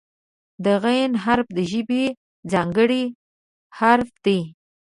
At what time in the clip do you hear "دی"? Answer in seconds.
4.25-4.39